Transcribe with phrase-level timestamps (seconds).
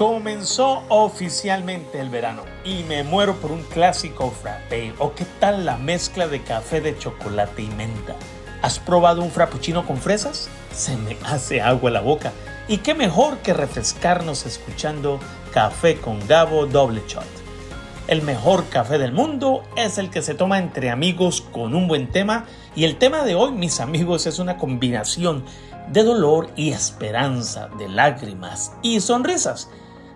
[0.00, 4.94] Comenzó oficialmente el verano y me muero por un clásico frappé.
[4.98, 8.16] ¿O qué tal la mezcla de café de chocolate y menta?
[8.62, 10.48] ¿Has probado un frappuccino con fresas?
[10.72, 12.32] Se me hace agua la boca.
[12.66, 15.20] Y qué mejor que refrescarnos escuchando
[15.52, 17.22] Café con Gabo Doble Shot.
[18.08, 22.10] El mejor café del mundo es el que se toma entre amigos con un buen
[22.10, 25.44] tema y el tema de hoy, mis amigos, es una combinación
[25.92, 29.68] de dolor y esperanza, de lágrimas y sonrisas.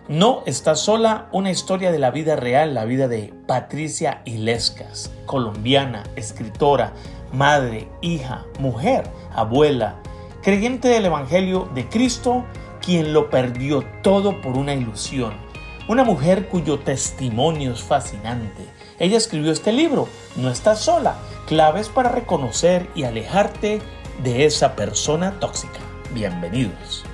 [0.08, 6.02] No está sola una historia de la vida real, la vida de Patricia Ilescas, colombiana,
[6.14, 6.92] escritora,
[7.32, 9.04] madre, hija, mujer,
[9.34, 10.02] abuela,
[10.42, 12.44] creyente del Evangelio de Cristo,
[12.82, 15.32] quien lo perdió todo por una ilusión.
[15.88, 18.62] Una mujer cuyo testimonio es fascinante.
[18.98, 21.14] Ella escribió este libro, No estás sola,
[21.46, 23.80] claves para reconocer y alejarte
[24.22, 25.80] de esa persona tóxica.
[26.12, 27.06] Bienvenidos.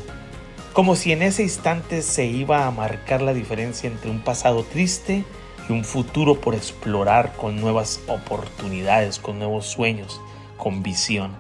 [0.73, 5.25] como si en ese instante se iba a marcar la diferencia entre un pasado triste
[5.69, 10.21] y un futuro por explorar con nuevas oportunidades, con nuevos sueños,
[10.57, 11.37] con visión.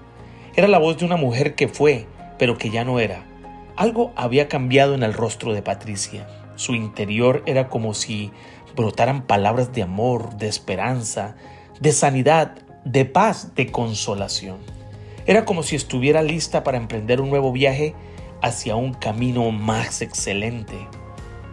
[0.56, 2.06] Era la voz de una mujer que fue,
[2.38, 3.24] pero que ya no era.
[3.76, 6.26] Algo había cambiado en el rostro de Patricia.
[6.56, 8.32] Su interior era como si
[8.74, 11.36] brotaran palabras de amor, de esperanza,
[11.80, 14.58] de sanidad, de paz, de consolación.
[15.26, 17.94] Era como si estuviera lista para emprender un nuevo viaje
[18.42, 20.88] hacia un camino más excelente.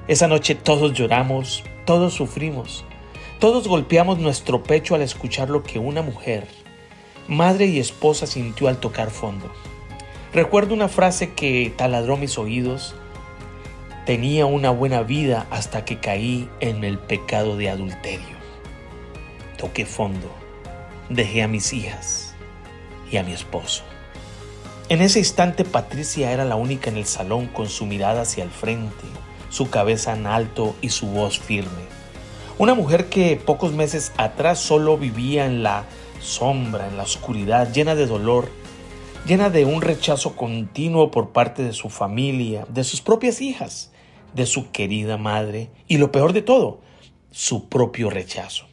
[0.08, 2.86] Esa noche todos lloramos, todos sufrimos,
[3.40, 6.48] todos golpeamos nuestro pecho al escuchar lo que una mujer,
[7.28, 9.52] madre y esposa sintió al tocar fondo.
[10.34, 12.96] Recuerdo una frase que taladró mis oídos.
[14.06, 18.38] Tenía una buena vida hasta que caí en el pecado de adulterio.
[19.58, 20.30] Toqué fondo,
[21.10, 22.36] dejé a mis hijas
[23.12, 23.84] y a mi esposo.
[24.90, 28.50] En ese instante Patricia era la única en el salón con su mirada hacia el
[28.50, 29.04] frente,
[29.50, 31.84] su cabeza en alto y su voz firme.
[32.58, 35.84] Una mujer que pocos meses atrás solo vivía en la
[36.22, 38.50] sombra, en la oscuridad, llena de dolor,
[39.26, 43.92] llena de un rechazo continuo por parte de su familia, de sus propias hijas,
[44.34, 46.80] de su querida madre y lo peor de todo,
[47.32, 48.68] su propio rechazo.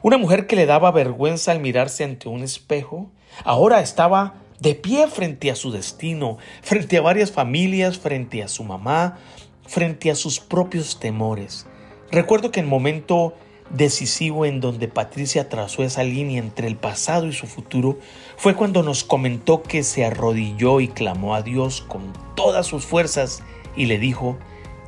[0.00, 3.10] Una mujer que le daba vergüenza al mirarse ante un espejo,
[3.44, 8.64] ahora estaba de pie frente a su destino, frente a varias familias, frente a su
[8.64, 9.18] mamá,
[9.66, 11.66] frente a sus propios temores.
[12.10, 13.34] Recuerdo que el momento
[13.70, 17.98] decisivo en donde Patricia trazó esa línea entre el pasado y su futuro
[18.36, 23.42] fue cuando nos comentó que se arrodilló y clamó a Dios con todas sus fuerzas
[23.76, 24.38] y le dijo,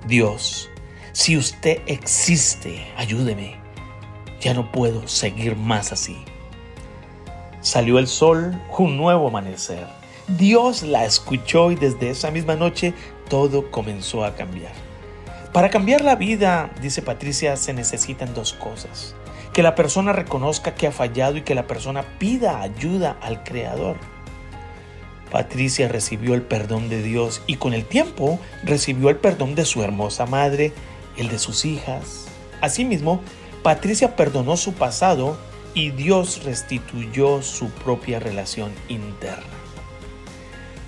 [0.07, 0.71] Dios,
[1.13, 3.57] si usted existe, ayúdeme.
[4.41, 6.17] Ya no puedo seguir más así.
[7.69, 9.87] Salió el sol, un nuevo amanecer.
[10.27, 12.95] Dios la escuchó y desde esa misma noche
[13.29, 14.73] todo comenzó a cambiar.
[15.53, 19.15] Para cambiar la vida, dice Patricia, se necesitan dos cosas.
[19.53, 23.99] Que la persona reconozca que ha fallado y que la persona pida ayuda al Creador.
[25.31, 29.83] Patricia recibió el perdón de Dios y con el tiempo recibió el perdón de su
[29.83, 30.73] hermosa madre,
[31.19, 32.29] el de sus hijas.
[32.63, 33.21] Asimismo,
[33.63, 35.37] Patricia perdonó su pasado
[35.79, 39.45] y Dios restituyó su propia relación interna.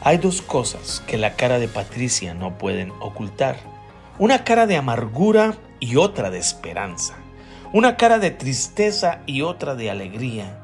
[0.01, 3.57] Hay dos cosas que la cara de Patricia no pueden ocultar.
[4.19, 7.15] una cara de amargura y otra de esperanza,
[7.73, 10.61] una cara de tristeza y otra de alegría.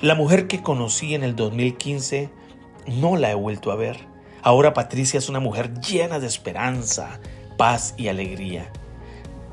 [0.00, 2.30] La mujer que conocí en el 2015
[2.86, 4.08] no la he vuelto a ver.
[4.42, 7.20] Ahora Patricia es una mujer llena de esperanza,
[7.58, 8.72] paz y alegría.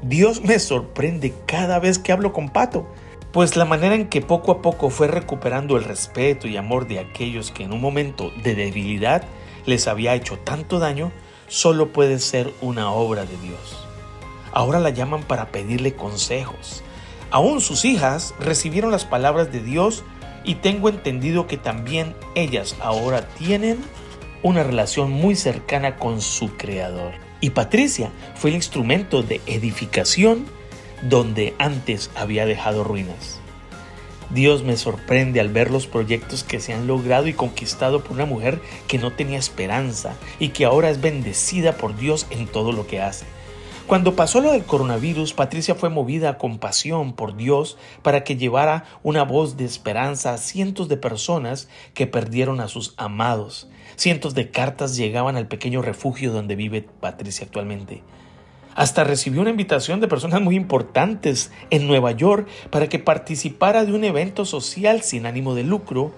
[0.01, 2.87] Dios me sorprende cada vez que hablo con Pato,
[3.33, 7.00] pues la manera en que poco a poco fue recuperando el respeto y amor de
[7.00, 9.24] aquellos que en un momento de debilidad
[9.65, 11.12] les había hecho tanto daño,
[11.47, 13.88] solo puede ser una obra de Dios.
[14.51, 16.83] Ahora la llaman para pedirle consejos.
[17.31, 20.03] Aún sus hijas recibieron las palabras de Dios
[20.44, 23.79] y tengo entendido que también ellas ahora tienen
[24.44, 27.13] una relación muy cercana con su creador.
[27.41, 30.45] Y Patricia fue el instrumento de edificación
[31.09, 33.39] donde antes había dejado ruinas.
[34.29, 38.25] Dios me sorprende al ver los proyectos que se han logrado y conquistado por una
[38.25, 42.88] mujer que no tenía esperanza y que ahora es bendecida por Dios en todo lo
[42.88, 43.25] que hace.
[43.85, 48.85] Cuando pasó lo del coronavirus, Patricia fue movida a compasión por Dios para que llevara
[49.03, 53.67] una voz de esperanza a cientos de personas que perdieron a sus amados.
[53.97, 58.03] Cientos de cartas llegaban al pequeño refugio donde vive Patricia actualmente.
[58.75, 63.93] Hasta recibió una invitación de personas muy importantes en Nueva York para que participara de
[63.93, 66.11] un evento social sin ánimo de lucro,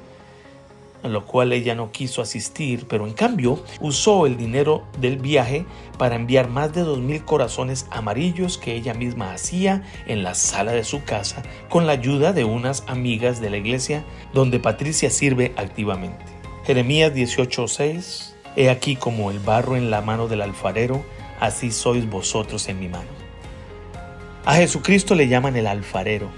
[1.04, 5.66] a lo cual ella no quiso asistir, pero en cambio usó el dinero del viaje
[6.00, 10.72] para enviar más de dos mil corazones amarillos que ella misma hacía en la sala
[10.72, 14.04] de su casa con la ayuda de unas amigas de la iglesia
[14.34, 16.25] donde Patricia sirve activamente.
[16.66, 21.04] Jeremías 18:6 He aquí como el barro en la mano del alfarero,
[21.40, 23.10] así sois vosotros en mi mano.
[24.46, 26.30] A Jesucristo le llaman el alfarero.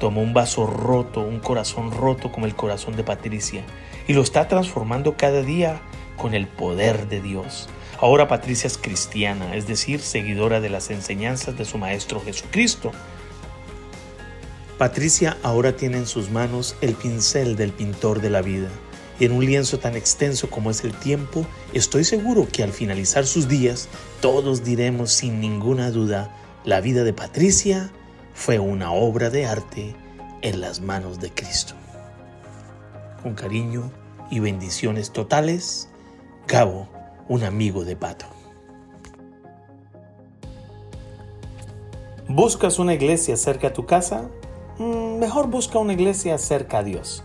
[0.00, 3.64] Tomó un vaso roto, un corazón roto como el corazón de Patricia,
[4.08, 5.80] y lo está transformando cada día
[6.16, 7.68] con el poder de Dios.
[8.00, 12.92] Ahora Patricia es cristiana, es decir, seguidora de las enseñanzas de su Maestro Jesucristo.
[14.78, 18.68] Patricia ahora tiene en sus manos el pincel del pintor de la vida
[19.20, 23.48] en un lienzo tan extenso como es el tiempo, estoy seguro que al finalizar sus
[23.48, 23.88] días,
[24.20, 26.34] todos diremos sin ninguna duda,
[26.64, 27.90] la vida de Patricia
[28.34, 29.94] fue una obra de arte
[30.42, 31.74] en las manos de Cristo.
[33.22, 33.90] Con cariño
[34.30, 35.88] y bendiciones totales,
[36.48, 36.88] Gabo,
[37.28, 38.26] un amigo de Pato.
[42.28, 44.28] ¿Buscas una iglesia cerca a tu casa?
[44.78, 47.22] Mm, mejor busca una iglesia cerca a Dios,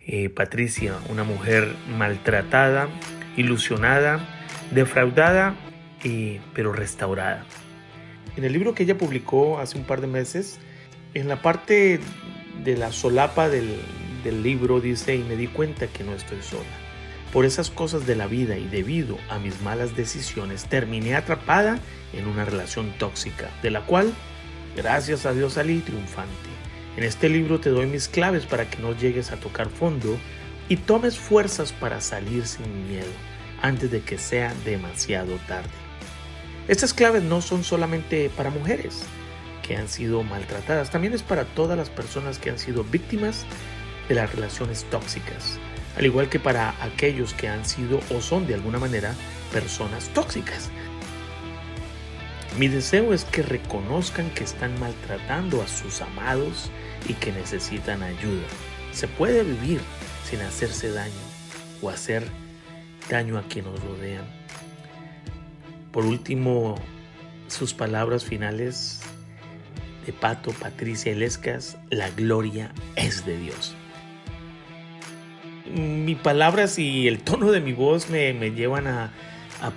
[0.06, 1.68] eh, Patricia, una mujer
[1.98, 2.90] maltratada,
[3.38, 4.41] ilusionada,
[4.72, 5.56] defraudada,
[6.54, 7.46] pero restaurada.
[8.36, 10.60] En el libro que ella publicó hace un par de meses,
[11.14, 12.00] en la parte
[12.64, 13.78] de la solapa del,
[14.24, 16.64] del libro dice, y me di cuenta que no estoy sola.
[17.34, 21.80] Por esas cosas de la vida y debido a mis malas decisiones, terminé atrapada
[22.14, 24.14] en una relación tóxica, de la cual,
[24.76, 26.32] gracias a Dios, salí triunfante.
[26.98, 30.18] En este libro te doy mis claves para que no llegues a tocar fondo
[30.68, 33.12] y tomes fuerzas para salir sin miedo
[33.62, 35.70] antes de que sea demasiado tarde.
[36.68, 39.04] Estas claves no son solamente para mujeres
[39.62, 43.46] que han sido maltratadas, también es para todas las personas que han sido víctimas
[44.08, 45.60] de las relaciones tóxicas,
[45.98, 49.16] al igual que para aquellos que han sido o son de alguna manera
[49.52, 50.70] personas tóxicas.
[52.58, 56.70] Mi deseo es que reconozcan que están maltratando a sus amados
[57.08, 58.46] y que necesitan ayuda.
[58.92, 59.80] Se puede vivir
[60.30, 61.14] sin hacerse daño
[61.82, 62.28] o hacer
[63.18, 64.24] a quienes nos rodean.
[65.92, 66.76] Por último,
[67.48, 69.02] sus palabras finales
[70.06, 73.76] de Pato, Patricia Lescas, la gloria es de Dios.
[75.76, 79.12] Mis palabras y el tono de mi voz me, llevan a,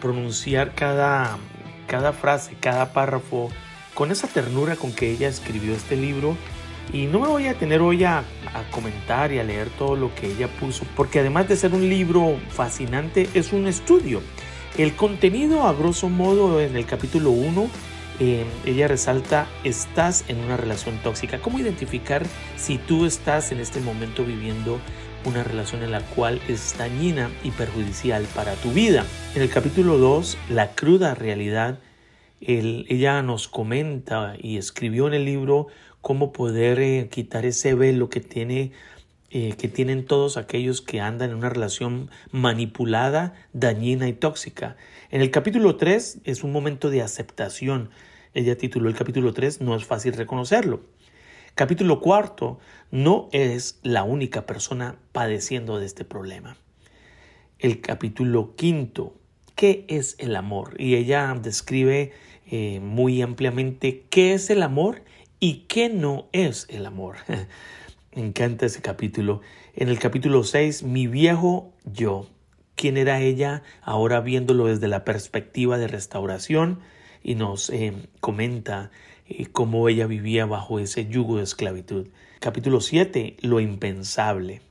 [0.01, 1.37] pronunciar cada,
[1.89, 3.51] cada frase, cada párrafo,
[3.95, 6.37] con esa ternura con que ella escribió este libro
[6.93, 8.25] Y no me voy a tener hoy a,
[8.55, 11.89] a, comentar y a leer todo lo que ella puso, porque además de ser un
[11.89, 14.23] libro fascinante, es un estudio.
[14.79, 17.69] El contenido, a grosso modo, en el capítulo 1,
[18.21, 21.39] eh, ella resalta, estás en una relación tóxica.
[21.39, 22.25] ¿Cómo identificar
[22.57, 24.79] si tú estás en este momento viviendo
[25.25, 29.05] una relación en la cual es dañina y perjudicial para tu vida?
[29.35, 31.79] En el capítulo 2, la cruda realidad,
[32.41, 35.69] ella nos comenta y escribió en el libro
[36.05, 38.73] cómo poder eh, quitar ese velo que tiene
[39.31, 44.77] eh, que tienen todos aquellos que andan en una relación manipulada, dañina y tóxica.
[45.11, 47.91] En el capítulo 3 es un momento de aceptación.
[48.33, 50.83] Ella tituló el capítulo 3, no es fácil reconocerlo.
[51.57, 52.61] Capítulo 4,
[52.93, 56.57] no es la única persona padeciendo de este problema.
[57.59, 59.15] El capítulo 5,
[59.57, 60.77] ¿qué es el amor?
[60.79, 62.13] Y ella describe
[62.47, 65.03] eh, muy ampliamente qué es el amor
[65.45, 67.17] y qué no es el amor.
[68.17, 69.43] Me encanta ese capítulo.
[69.75, 72.31] En el capítulo 6, mi viejo yo.
[72.77, 73.63] ¿Quién era ella?
[73.83, 76.81] Ahora viéndolo desde la perspectiva de restauración
[77.23, 78.91] y nos eh, comenta
[79.29, 82.07] eh, cómo ella vivía bajo ese yugo de esclavitud.
[82.41, 84.63] Capítulo 7, lo impensable.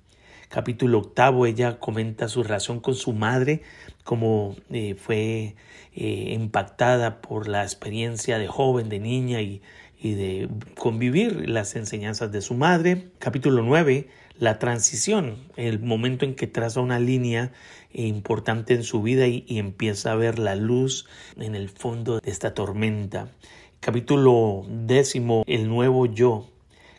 [0.49, 3.61] Capítulo octavo, ella comenta su relación con su madre,
[4.03, 5.55] cómo eh, fue
[5.95, 9.61] impactada por la experiencia de joven, de niña y
[10.03, 13.07] y de convivir las enseñanzas de su madre.
[13.19, 17.53] Capítulo 9, la transición, el momento en que traza una línea
[17.93, 21.07] importante en su vida y, empieza a ver la luz
[21.37, 23.29] en el fondo de esta tormenta.
[23.79, 26.49] Capítulo décimo, el nuevo yo.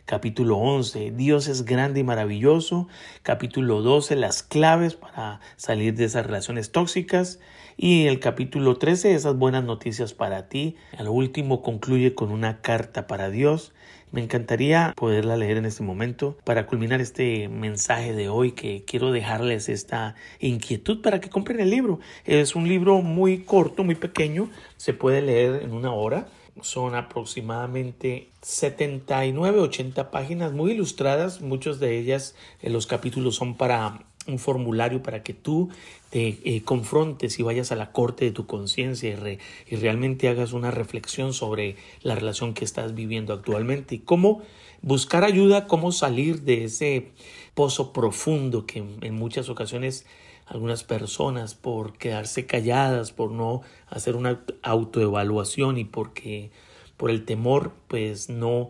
[0.05, 2.87] Capítulo 11, Dios es grande y maravilloso.
[3.21, 7.39] Capítulo 12, las claves para salir de esas relaciones tóxicas.
[7.77, 10.77] Y el capítulo 13, esas buenas noticias para ti.
[10.97, 13.73] Al último concluye con una carta para Dios.
[14.13, 19.11] Me encantaría poderla leer en este momento para culminar este mensaje de hoy que quiero
[19.11, 21.99] dejarles esta inquietud para que compren el libro.
[22.23, 26.27] Es un libro muy corto, muy pequeño, se puede leer en una hora.
[26.61, 34.05] Son aproximadamente 79, 80 páginas muy ilustradas, muchas de ellas en los capítulos son para
[34.27, 35.69] un formulario para que tú
[36.09, 40.71] te eh, confrontes y vayas a la corte de tu conciencia y, realmente hagas una
[40.71, 44.41] reflexión sobre la relación que estás viviendo actualmente y cómo
[44.81, 47.11] buscar ayuda, cómo salir de ese
[47.53, 50.05] pozo profundo que en muchas ocasiones
[50.45, 56.51] algunas personas por quedarse calladas, por no hacer una autoevaluación y porque
[56.97, 58.69] por el temor pues no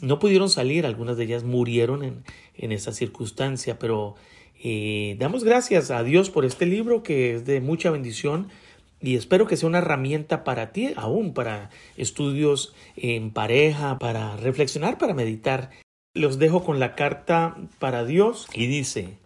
[0.00, 2.22] no pudieron salir, algunas de ellas murieron en,
[2.54, 4.14] en esa circunstancia, pero
[4.62, 8.48] eh, damos gracias a Dios por este libro que es de mucha bendición
[9.00, 14.98] y espero que sea una herramienta para ti, aún para estudios en pareja, para reflexionar,
[14.98, 15.70] para meditar.
[16.14, 19.18] Los dejo con la carta para Dios y dice,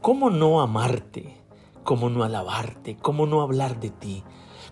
[0.00, 1.34] ¿cómo no amarte?
[1.84, 2.96] ¿Cómo no alabarte?
[2.96, 4.24] ¿Cómo no hablar de ti?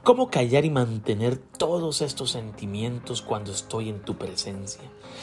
[0.07, 4.83] ¿Cómo callar y mantener todos estos sentimientos cuando estoy en tu presencia?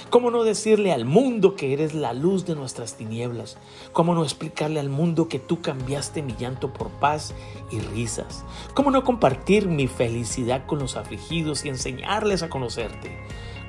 [0.10, 3.58] ¿Cómo no decirle al mundo que eres la luz de nuestras tinieblas?
[3.94, 7.34] ¿Cómo no explicarle al mundo que tú cambiaste mi llanto por paz
[7.72, 8.44] y risas?
[8.74, 13.18] ¿Cómo no compartir mi felicidad con los afligidos y enseñarles a conocerte?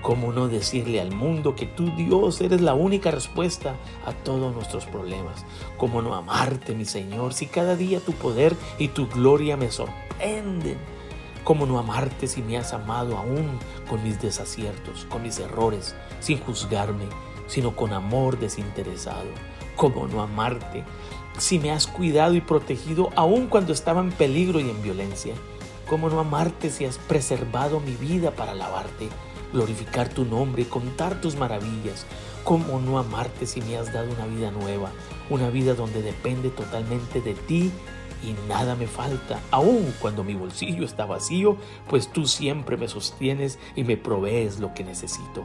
[0.03, 4.85] ¿Cómo no decirle al mundo que tú, Dios, eres la única respuesta a todos nuestros
[4.87, 5.47] problemas?
[5.77, 10.94] ¿Cómo no amarte, mi Señor, si cada día tu poder y tu gloria me sorprenden?
[11.45, 13.59] ¿Cómo no amarte si me has amado aún
[13.91, 17.05] con mis desaciertos, con mis errores, sin juzgarme,
[17.49, 19.29] sino con amor desinteresado?
[19.77, 20.85] ¿Cómo no amarte
[21.37, 25.35] si me has cuidado y protegido aún cuando estaba en peligro y en violencia?
[25.87, 29.11] ¿Cómo no amarte si has preservado mi vida para alabarte,
[29.53, 32.07] glorificar tu nombre y contar tus maravillas?
[32.43, 34.93] ¿Cómo no amarte si me has dado una vida nueva,
[35.29, 37.71] una vida donde depende totalmente de ti
[38.25, 41.57] y nada me falta, aun cuando mi bolsillo está vacío,
[41.89, 45.45] pues tú siempre me sostienes y me provees lo que necesito.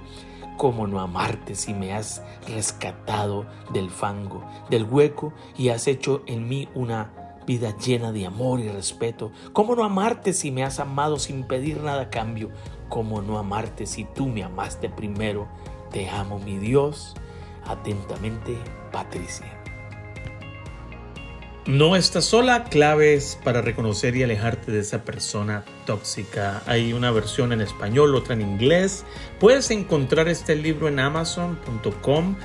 [0.57, 6.47] ¿Cómo no amarte si me has rescatado del fango, del hueco y has hecho en
[6.47, 9.31] mí una vida llena de amor y respeto?
[9.53, 12.49] ¿Cómo no amarte si me has amado sin pedir nada a cambio?
[12.89, 15.47] ¿Cómo no amarte si tú me amaste primero?
[15.91, 17.15] Te amo, mi Dios.
[17.65, 18.57] Atentamente,
[18.91, 19.58] Patricia.
[21.69, 26.63] No estás sola, claves para reconocer y alejarte de esa persona tóxica.
[26.65, 29.05] Hay una versión en español, otra en inglés.
[29.39, 32.37] Puedes encontrar este libro en amazon.com.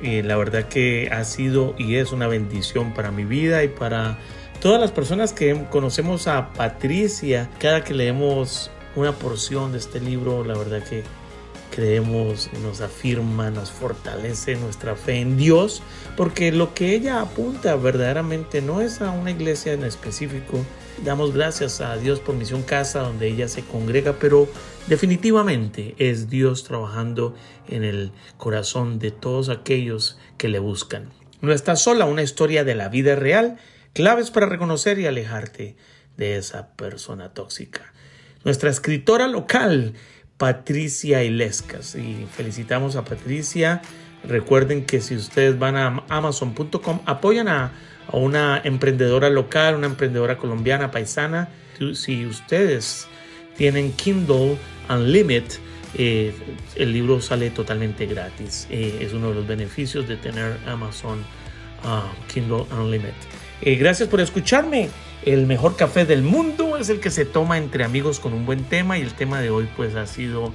[0.00, 4.18] y la verdad que ha sido y es una bendición para mi vida y para
[4.62, 7.50] todas las personas que conocemos a Patricia.
[7.58, 11.04] Cada que leemos una porción de este libro, la verdad que
[11.78, 15.80] creemos, nos afirma, nos fortalece nuestra fe en Dios,
[16.16, 20.66] porque lo que ella apunta verdaderamente no es a una iglesia en específico.
[21.04, 24.48] Damos gracias a Dios por Misión Casa, donde ella se congrega, pero
[24.88, 27.36] definitivamente es Dios trabajando
[27.68, 31.10] en el corazón de todos aquellos que le buscan.
[31.42, 33.56] No está sola, una historia de la vida real,
[33.92, 35.76] claves para reconocer y alejarte
[36.16, 37.92] de esa persona tóxica.
[38.42, 39.94] Nuestra escritora local
[40.38, 41.94] Patricia Ilescas.
[41.96, 43.82] Y felicitamos a Patricia.
[44.24, 47.72] Recuerden que si ustedes van a amazon.com, apoyan a,
[48.10, 51.50] una emprendedora local, una emprendedora colombiana, paisana.
[51.92, 53.06] Si ustedes
[53.58, 54.56] tienen Kindle
[54.88, 55.58] Unlimited,
[55.94, 56.34] eh,
[56.76, 58.66] el libro sale totalmente gratis.
[58.70, 61.22] Eh, es uno de los beneficios de tener Amazon
[61.84, 63.12] ah, Kindle Unlimited.
[63.60, 64.88] Eh, gracias por escucharme.
[65.24, 68.64] El mejor café del mundo es el que se toma entre amigos con un buen
[68.64, 70.52] tema y el tema de hoy pues ha sido,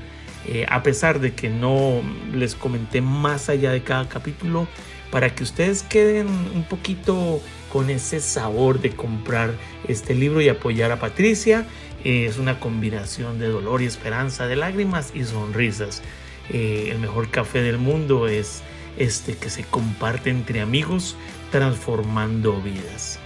[0.48, 2.01] eh, a pesar de que no
[2.34, 4.67] les comenté más allá de cada capítulo,
[5.12, 7.41] para que ustedes queden un poquito
[7.72, 9.51] con ese sabor de comprar
[9.88, 11.65] este libro y apoyar a Patricia.
[12.05, 16.01] Eh, es una combinación de dolor y esperanza, de lágrimas y sonrisas.
[16.50, 18.63] Eh, el mejor café del mundo es
[18.98, 21.15] este que se comparte entre amigos
[21.51, 23.20] transformando vidas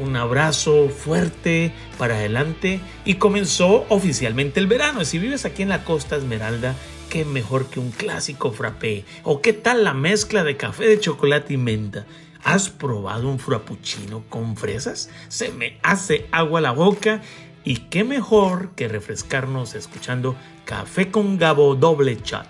[0.00, 5.04] un abrazo fuerte para adelante y comenzó oficialmente el verano.
[5.04, 6.74] Si vives aquí en la costa Esmeralda,
[7.08, 9.04] qué mejor que un clásico frappé.
[9.22, 12.06] ¿O qué tal la mezcla de café de chocolate y menta?
[12.44, 15.10] ¿Has probado un frappuccino con fresas?
[15.28, 17.20] Se me hace agua la boca.
[17.64, 22.46] Y qué mejor que refrescarnos escuchando Café con Gabo Doble Chat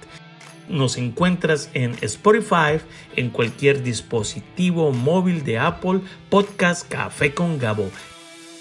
[0.68, 2.80] nos encuentras en Spotify,
[3.16, 7.90] en cualquier dispositivo móvil de Apple, Podcast Café con Gabo.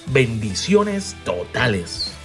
[0.08, 2.17] Bendiciones totales.